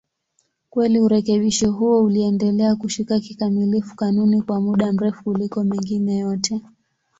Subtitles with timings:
[0.69, 6.61] Kweli urekebisho huo uliendelea kushika kikamilifu kanuni kwa muda mrefu kuliko mengine yote.